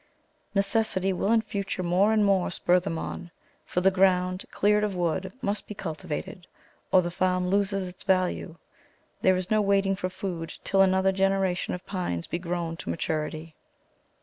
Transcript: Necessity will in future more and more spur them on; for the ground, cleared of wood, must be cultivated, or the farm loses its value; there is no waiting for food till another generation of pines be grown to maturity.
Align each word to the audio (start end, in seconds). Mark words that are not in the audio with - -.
Necessity 0.55 1.13
will 1.13 1.31
in 1.31 1.43
future 1.43 1.83
more 1.83 2.11
and 2.11 2.25
more 2.25 2.49
spur 2.49 2.79
them 2.79 2.97
on; 2.97 3.29
for 3.67 3.81
the 3.81 3.91
ground, 3.91 4.45
cleared 4.49 4.83
of 4.83 4.95
wood, 4.95 5.31
must 5.43 5.67
be 5.67 5.75
cultivated, 5.75 6.47
or 6.91 7.03
the 7.03 7.11
farm 7.11 7.49
loses 7.49 7.87
its 7.87 8.01
value; 8.01 8.55
there 9.21 9.35
is 9.35 9.51
no 9.51 9.61
waiting 9.61 9.95
for 9.95 10.09
food 10.09 10.57
till 10.63 10.81
another 10.81 11.11
generation 11.11 11.75
of 11.75 11.85
pines 11.85 12.25
be 12.25 12.39
grown 12.39 12.75
to 12.77 12.89
maturity. 12.89 13.53